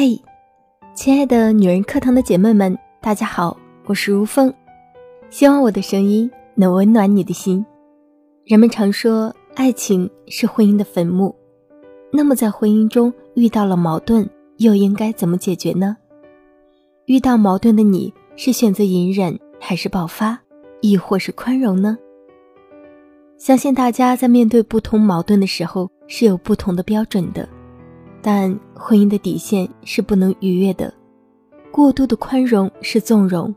[0.00, 0.16] 嘿，
[0.94, 4.54] 亲爱的女人课堂的姐妹们，大家好，我是如风，
[5.28, 7.66] 希望我的声音能温暖你的心。
[8.44, 11.34] 人们常说，爱情是婚姻的坟墓。
[12.12, 15.96] 那么，在婚姻中遇到了矛盾，又应该怎么解决呢？
[17.06, 20.38] 遇到矛盾的你是选择隐忍，还是爆发，
[20.80, 21.98] 亦或是宽容呢？
[23.36, 27.48] 相信大家在面对不同矛盾的时候是有不同的标准的，
[28.30, 30.92] 但婚姻的底线是不能逾越的。
[31.70, 33.54] 过度的宽容是纵容，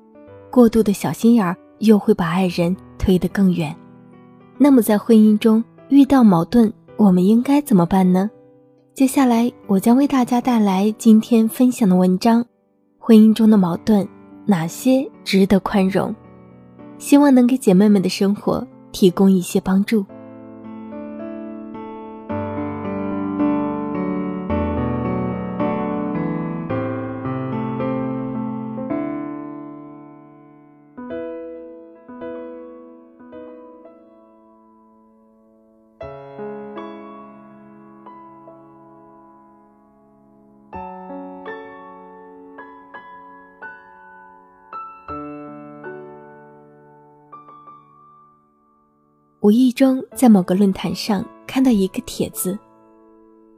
[0.50, 3.76] 过度的小心眼儿又会把爱人推得更远。
[4.58, 8.32] 那么，在婚姻中遇到矛盾，我们应该怎么办呢？
[8.94, 12.46] 接下来，我将为大家带来今天分享的文章：
[12.98, 14.08] 婚姻中的矛盾，
[14.46, 16.16] 哪些值得宽容？
[16.98, 18.66] 希望能给姐妹们的生活。
[18.94, 20.06] 提供一些帮助。
[49.42, 52.58] 无意中在某个论坛上看到一个帖子，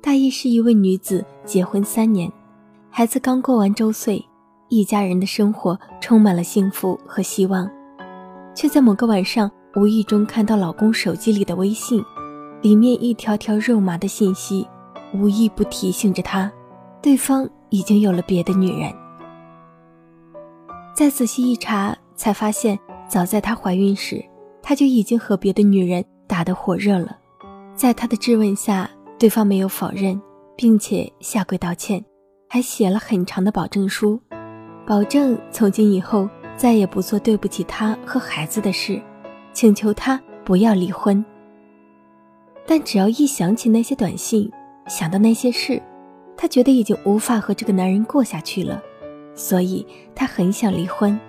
[0.02, 2.32] 大意是一位女子结婚三年，
[2.90, 4.26] 孩子刚过完周岁，
[4.70, 7.70] 一家人的生活充满了幸福和希望，
[8.56, 12.02] 却在某个晚上无意中看到老公手机里的微信，
[12.62, 14.66] 里面一条条肉麻的信息，
[15.14, 16.50] 无一不提醒着她，
[17.02, 18.90] 对方已经有了别的女人。
[20.96, 24.24] 再仔细一查，才发现早在她怀孕时。
[24.66, 27.18] 他就已经和别的女人打得火热了，
[27.76, 30.20] 在他的质问下，对方没有否认，
[30.56, 32.04] 并且下跪道歉，
[32.48, 34.18] 还写了很长的保证书，
[34.88, 39.02] 保证从今以后再也不做对不起他和孩子的事，
[39.52, 41.24] 请求他不要离婚。
[42.66, 44.50] 但只要一想起那些短信，
[44.88, 45.82] 想到那些事，
[46.38, 48.82] 他觉得已经无法和这个男人过下去了，
[49.36, 49.86] 所以
[50.16, 51.20] 他很想离婚。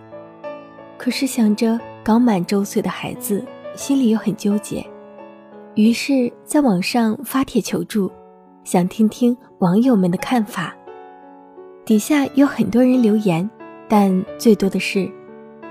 [0.97, 1.81] 可是想着。
[2.05, 3.43] 刚满周岁的孩子
[3.75, 4.87] 心里又很纠结，
[5.75, 8.13] 于是在网上发帖求助，
[8.63, 10.77] 想听听网友们的看法。
[11.83, 13.49] 底下有很多人留言，
[13.89, 15.11] 但最多的是：“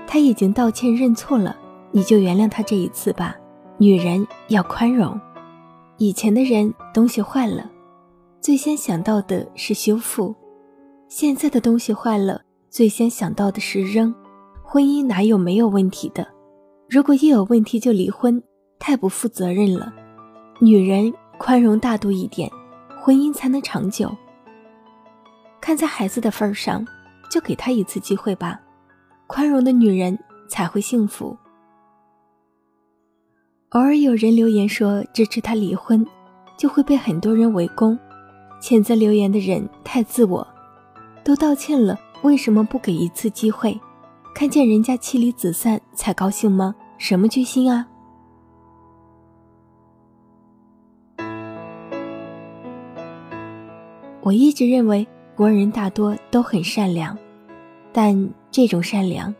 [0.08, 1.56] 他已经道歉认错了，
[1.92, 3.36] 你就原谅他这一次吧。”
[3.78, 5.20] 女人要宽容，
[5.98, 7.70] 以前的人东西坏了，
[8.40, 10.34] 最先想到的是修复；
[11.08, 14.12] 现在的东西坏了，最先想到的是扔。
[14.74, 16.26] 婚姻哪有没有问题的？
[16.90, 18.42] 如果一有问题就离婚，
[18.80, 19.94] 太不负责任了。
[20.58, 22.50] 女人宽容大度一点，
[23.00, 24.12] 婚姻才能长久。
[25.60, 26.84] 看在孩子的份上，
[27.30, 28.60] 就给他一次机会吧。
[29.28, 30.18] 宽容的女人
[30.48, 31.36] 才会幸福。
[33.68, 36.04] 偶尔有人留言说支持他离婚，
[36.58, 37.96] 就会被很多人围攻，
[38.60, 40.44] 谴责留言的人太自我。
[41.22, 43.80] 都道歉了，为什么不给一次机会？
[44.34, 46.74] 看见人家妻离子散才高兴吗？
[46.98, 47.86] 什么居心啊！
[54.20, 55.06] 我一直认为
[55.36, 57.16] 国人大多都很善良，
[57.92, 59.32] 但这种善良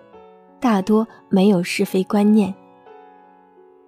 [0.61, 2.55] 大多没有是非观念。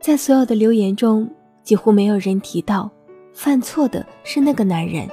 [0.01, 1.31] 在所有的留言中，
[1.63, 2.91] 几乎没有人提到
[3.33, 5.09] 犯错的是那个男人。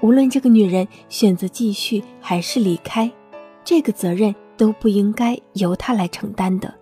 [0.00, 3.10] 无论这个女人选择继续还是离开，
[3.62, 4.34] 这个责任。
[4.58, 6.74] 都不应该由他来承担的。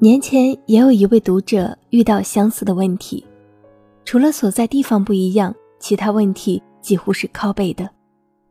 [0.00, 3.24] 年前也有一位读者遇到相似的问题，
[4.04, 7.88] 除了所在地方不一样，其他问题几乎是靠背的。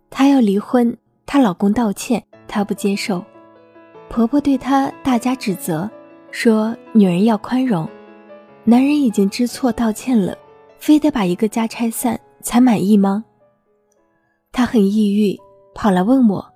[0.09, 0.95] 他要离婚。
[1.27, 3.21] 她老公道歉，她不接受；
[4.09, 5.87] 婆婆对她大加指责，
[6.31, 7.87] 说女人要宽容。
[8.63, 10.35] 男人已经知错道歉了，
[10.79, 13.25] 非得把一个家拆散才满意吗？
[14.53, 15.37] 她很抑郁，
[15.75, 16.53] 跑来问我，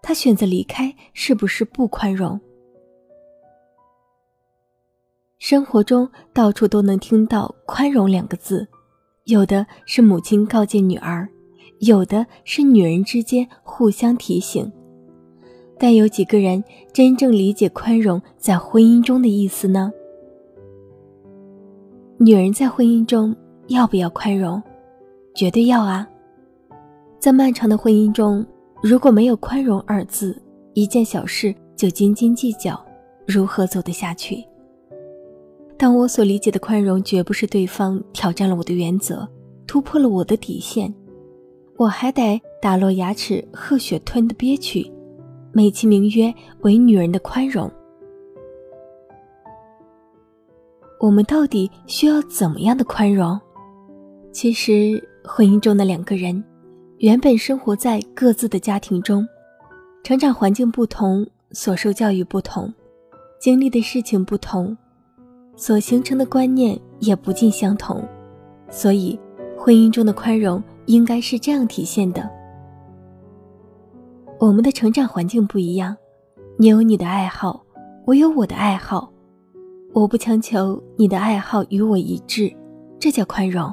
[0.00, 2.40] 她选择离开是不是不宽容？
[5.38, 8.66] 生活中到处都能听到“宽容”两个字，
[9.24, 11.28] 有的是母亲告诫女儿。
[11.80, 14.70] 有的是女人之间互相提醒，
[15.78, 16.62] 但有几个人
[16.92, 19.92] 真正理解宽容在婚姻中的意思呢？
[22.18, 23.36] 女人在婚姻中
[23.66, 24.62] 要不要宽容？
[25.34, 26.08] 绝对要啊！
[27.18, 28.44] 在漫长的婚姻中，
[28.82, 30.40] 如果没有宽容二字，
[30.72, 32.82] 一件小事就斤斤计较，
[33.26, 34.42] 如何走得下去？
[35.76, 39.28] 但我所理解的宽容，绝不是对方挑战了我的原则，
[39.66, 40.94] 突破了我的底线，
[41.78, 44.90] 我还得打落牙齿，喝血吞的憋屈，
[45.52, 46.32] 美其名曰
[46.62, 47.70] 为女人的宽容。
[50.98, 53.38] 我们到底需要怎么样的宽容？
[54.32, 56.42] 其实，婚姻中的两个人，
[56.98, 59.26] 原本生活在各自的家庭中，
[60.02, 62.72] 成长环境不同，所受教育不同，
[63.38, 64.74] 经历的事情不同，
[65.56, 68.02] 所形成的观念也不尽相同。
[68.70, 69.18] 所以，
[69.58, 72.28] 婚姻中的宽容应该是这样体现的：
[74.38, 75.96] 我们的成长环境不一样，
[76.56, 77.64] 你有你的爱好，
[78.04, 79.12] 我有我的爱好。
[79.92, 82.54] 我不强求你的爱好与我一致，
[82.98, 83.72] 这叫宽容。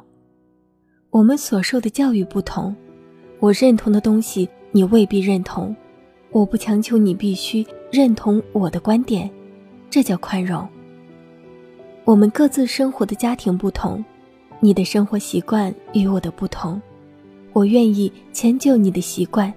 [1.10, 2.74] 我们所受的教育不同，
[3.39, 5.75] 我认同的东西你未必认同，
[6.31, 9.30] 我不强求你必须认同我的观点，
[9.89, 10.66] 这叫宽容。
[12.06, 14.04] 我们各自生活的家庭不同，
[14.62, 16.81] 你的生活习惯与我的不同，
[17.54, 19.54] 我愿意迁就你的习惯，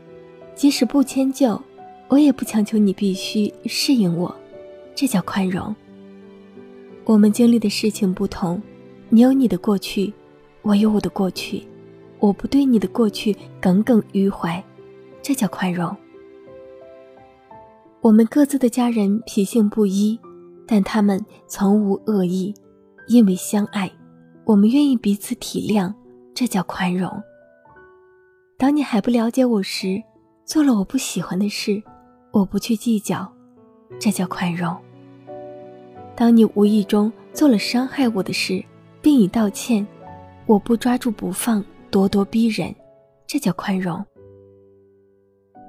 [0.55, 1.61] 即使不迁就，
[2.09, 4.35] 我也不强求你必须适应我，
[4.95, 5.75] 这叫宽容。
[7.05, 8.61] 我们经历的事情不同，
[9.09, 10.13] 你有你的过去，
[10.63, 11.67] 我有我的过去，
[12.19, 14.63] 我不对你的过去耿耿于怀，
[15.23, 15.95] 这叫宽容。
[18.03, 20.19] 我们各自的家人脾性不一，
[20.67, 22.53] 但他们从无恶意，
[23.09, 23.91] 因为相爱，
[24.45, 25.93] 我们愿意彼此体谅，
[26.35, 27.11] 这叫宽容。
[28.58, 30.03] 当你还不了解我时，
[30.47, 31.82] 做了我不喜欢的事，
[32.32, 33.31] 我不去计较，
[33.99, 34.75] 这叫宽容。
[36.17, 38.64] 当你无意中做了伤害我的事，
[39.03, 39.87] 并已道歉，
[40.47, 42.75] 我不抓住不放，咄咄逼人，
[43.26, 44.03] 这叫宽容。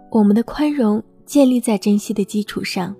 [0.10, 2.96] 我们的宽容建立在珍惜的基础上，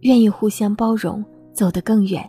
[0.00, 1.24] 愿意互相包容，
[1.54, 2.28] 走得更远。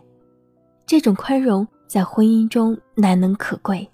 [0.86, 3.86] 这种宽容在婚姻中难能可贵，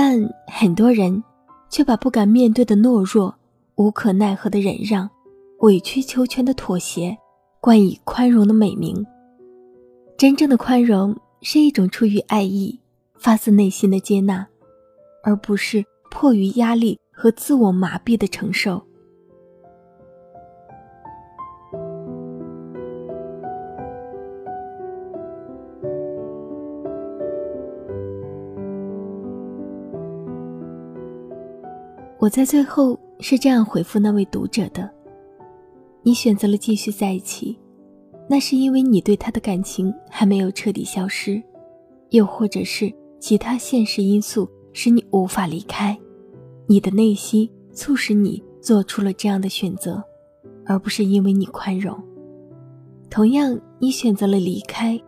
[0.00, 1.24] 但很多人
[1.68, 3.34] 却把不敢面对的懦弱、
[3.74, 5.10] 无可奈何的忍让、
[5.58, 7.18] 委曲求全的妥协。
[7.60, 9.04] 冠以宽容的美名。
[10.16, 12.78] 真正的宽容是一种出于爱意、
[13.16, 14.46] 发自内心的接纳，
[15.24, 18.80] 而不是迫于压力和自我麻痹的承受。
[32.28, 34.86] 我在最后是这样回复那位读者的。
[36.02, 37.58] 你选择了继续在一起，
[38.28, 41.42] 那是因为你对他的感情还没有彻底消失，
[42.10, 45.98] 又或者是其他现实因素使你无法离开，
[46.66, 50.04] 你的内心促使你做出了这样的选择，
[50.66, 51.98] 而不是因为你宽容。
[53.08, 55.00] 同样，你选择了离开，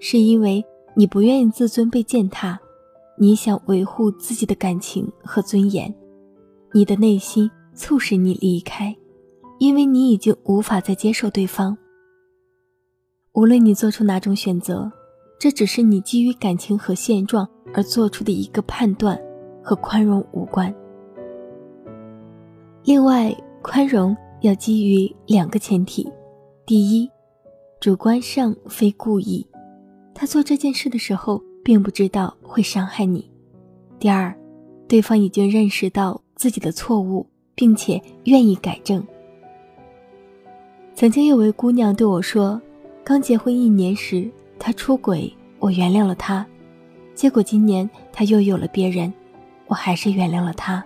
[0.00, 0.64] 是因为
[0.96, 2.58] 你不愿意自尊被践踏，
[3.16, 5.94] 你想维护自己的感情和尊严，
[6.74, 8.94] 你的内心促使你离开。
[9.58, 11.78] 因为你已经无法再接受对方。
[13.32, 14.90] 无论你做出哪种选择，
[15.38, 19.18] 这只是你基于感情和现状而做出的一个判断，
[19.62, 20.74] 和宽容无关。
[22.82, 26.06] 另外，宽容要基于两个前提：
[26.66, 27.08] 第一，
[27.80, 29.46] 主观上非故意，
[30.14, 33.22] 他做这件事的时候并不知道会伤害你；
[34.00, 34.36] 第二，
[34.88, 39.02] 对方已经认识到自己的错误，并且愿意改正。
[40.94, 42.60] 曾经有位姑娘对我说
[43.02, 46.44] ：“刚结婚一年时，他出轨，我原谅了他；
[47.14, 49.10] 结果今年他又有了别人，
[49.68, 50.84] 我还是原谅了他。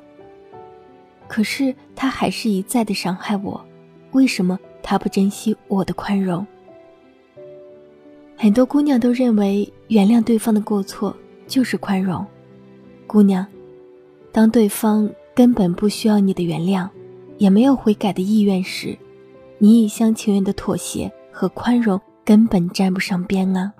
[1.27, 3.61] 可是他还是一再的伤害我，
[4.12, 6.47] 为什么他不珍惜我的宽容？”
[8.38, 11.17] 很多姑娘都认为原谅对方的过错
[11.49, 12.25] 就是宽容。
[13.09, 13.45] 姑娘，
[14.31, 16.88] 当对方根本不需要你的原谅，
[17.37, 18.99] 也没有悔改的意愿时。
[19.59, 23.73] 你一厢情愿的妥协和宽容根本沾不上边啊！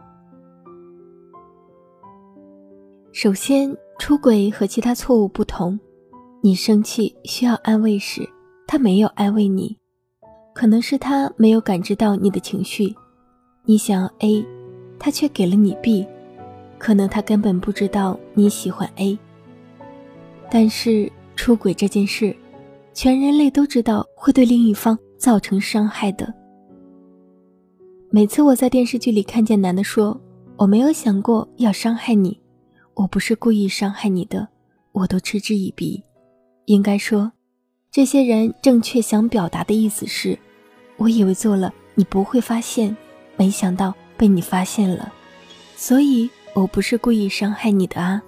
[3.11, 5.77] 首先，出轨和其他错误不同，
[6.43, 8.23] 你生气需要安慰时，
[8.65, 9.77] 他没有安慰你，
[10.55, 12.95] 可能是他没有感知到你的情绪。
[13.65, 14.47] 你想要 A，
[14.97, 16.07] 他却给了你 B，
[16.79, 19.19] 可能他根本不知道你喜欢 A。
[20.49, 22.37] 但是出轨这件事，
[22.93, 24.99] 全人类都知道会对另一方。
[25.19, 26.33] 造成伤害的。
[28.09, 30.19] 每次我在电视剧里看见男的说
[30.57, 32.41] ：“我没有想过要伤害你，
[32.95, 34.47] 我不是故意伤害你的”，
[34.95, 36.01] 我都嗤之以鼻，
[36.67, 37.33] 应该说，
[37.91, 40.39] 这些人正确想表达的意思是：
[40.99, 42.97] 我以为做了你不会发现，
[43.37, 45.13] 没想到被你发现了，
[45.75, 48.23] 所以我不是故意伤害你的啊。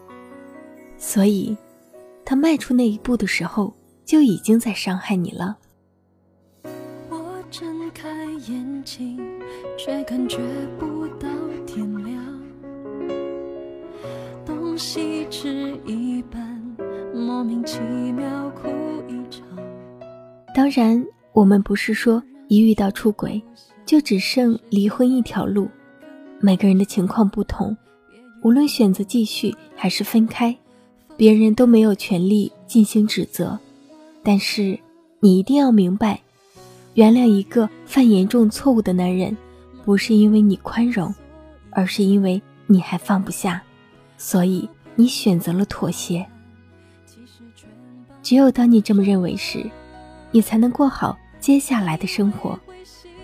[0.99, 1.57] 所以，
[2.31, 5.59] 他迈出那一步的时候，就已经在伤害你了。
[7.09, 8.09] 我睁开
[8.47, 9.19] 眼睛，
[9.77, 10.39] 却感觉
[10.79, 11.29] 不到
[11.67, 12.25] 天亮。
[14.47, 16.63] 东西吃一半，
[17.13, 17.81] 莫名其
[18.13, 18.69] 妙哭
[19.09, 19.45] 一场。
[20.55, 23.43] 当然，我们不是说一遇到出轨，
[23.85, 25.69] 就只剩离婚一条路。
[26.39, 27.77] 每个人的情况不同，
[28.45, 30.57] 无论选择继续还是分开。
[31.21, 33.59] 别人都没有权利进行指责，
[34.23, 34.81] 但是
[35.21, 36.19] 你一定要明白，
[36.95, 39.37] 原谅一个犯严重错误的男人，
[39.85, 41.15] 不是因为你宽容，
[41.73, 43.63] 而是因为你还放不下，
[44.17, 46.25] 所以你选择了妥协。
[48.23, 49.71] 只有当你这么认为时，
[50.31, 52.59] 你才能过好接下来的生活，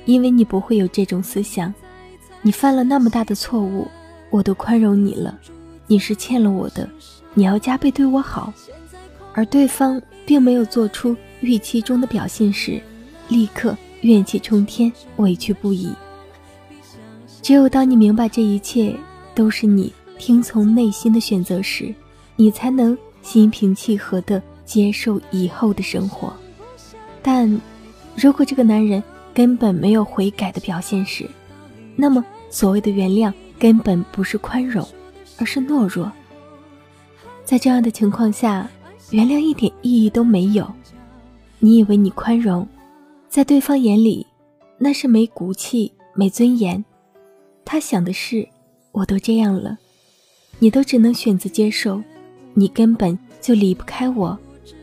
[0.05, 1.73] 因为你不会有这种思想：
[2.43, 3.89] 你犯了那么大的错误，
[4.29, 5.41] 我都宽容你了，
[5.87, 6.89] 你是欠了我的。
[7.35, 8.53] 你要加倍对我好，
[9.35, 12.81] 而对方并没有做出预期中的表现时，
[13.29, 15.93] 立刻怨气冲天，委屈不已。
[17.43, 18.97] 只有当你明白这一切
[19.35, 21.95] 都是你听从内心的选择时，
[22.37, 26.33] 你才能心平气和地接受以后的生活。
[27.23, 27.61] 但，
[28.17, 29.03] 如果这个男人
[29.35, 31.29] 根本没有悔改的表现时，
[31.95, 34.87] 那么所谓的原谅根本不是宽容，
[35.39, 36.11] 而是懦弱。
[37.45, 38.69] 在这样的情况下，
[39.11, 40.71] 原谅一点意义都没有。
[41.59, 42.67] 你以为你宽容，
[43.29, 44.27] 在对方眼里，
[44.79, 46.85] 那是没骨气、没尊严。
[47.65, 48.47] 他想的是，
[48.93, 49.79] 我都这样了，
[50.59, 52.03] 你都只能选择接受，
[52.55, 54.39] 你根本就离不开我，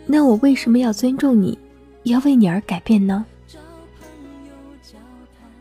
[0.06, 1.58] 那我为什么要尊重你，
[2.04, 3.26] 要为你而改变呢？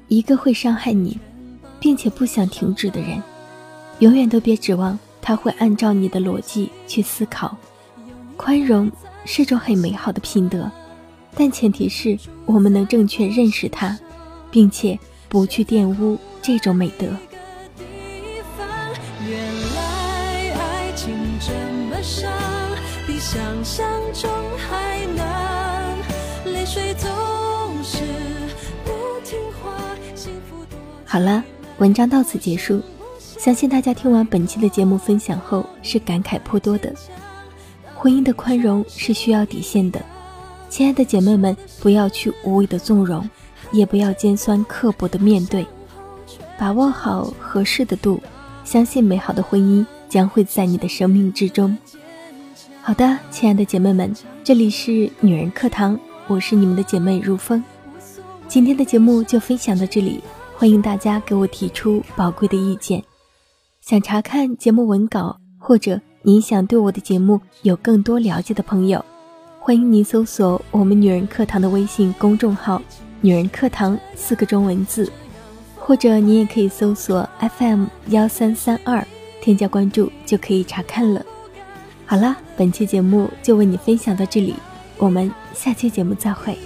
[0.09, 1.19] 一个会伤害你，
[1.81, 3.23] 并且不想停止的人，
[4.01, 4.99] 永远都别指望。
[5.25, 7.57] 他会按照你的逻辑去思考，
[8.37, 8.91] 宽容
[9.25, 10.69] 是种很美好的品德，
[11.37, 13.97] 但前提是我们能正确认识它，
[14.51, 17.07] 并且不去玷污这种美德。
[31.07, 31.45] 好了，
[31.79, 32.83] 文章到此结束。
[33.43, 36.95] 相信大家听完本期的节目分享后是感慨颇多的。
[37.93, 40.01] 婚姻的宽容是需要底线的，
[40.69, 43.29] 亲爱的姐妹们，不要去无谓的纵容，
[43.73, 45.67] 也不要尖酸刻薄的面对，
[46.57, 48.23] 把握好合适的度，
[48.63, 51.77] 相信美好的婚姻将会在你的生命之中。
[52.81, 57.61] 好的，亲爱的姐妹们，这里是女人课堂，我是你们的姐妹如风。
[58.47, 60.23] 今天的节目就分享到这里，
[60.55, 63.03] 欢迎大家给我提出宝贵的意见。
[63.93, 69.05] 想查看节目文稿，或者您想对我的节目有更多了解的朋友，
[69.61, 72.81] 欢迎您搜索我们女人课堂的微信公众号
[73.21, 75.13] “女人课堂”四个中文字，
[75.77, 79.07] 或者您也可以搜索 FM 幺三三二，
[79.43, 81.23] 添加关注就可以查看了。
[82.07, 84.55] 好了，本期节目就为你分享到这里，
[84.97, 86.57] 我们下期节目再会。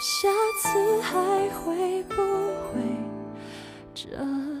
[0.00, 0.28] 下
[0.60, 1.16] 次还
[1.50, 2.80] 会不会
[3.94, 4.57] 这样？